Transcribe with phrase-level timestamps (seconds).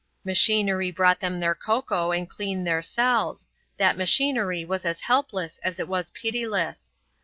[0.25, 3.45] Machinery brought them their cocoa and cleaned their cells;
[3.77, 6.91] that machinery was as helpless as it was pitiless.